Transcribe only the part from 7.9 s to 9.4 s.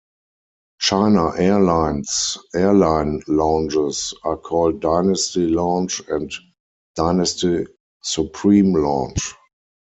Supreme Lounge.